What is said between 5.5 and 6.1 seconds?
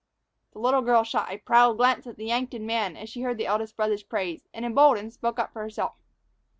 for herself.